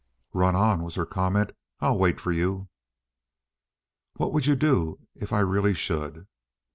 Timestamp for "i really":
5.31-5.75